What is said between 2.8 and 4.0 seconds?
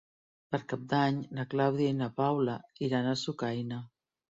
iran a Sucaina.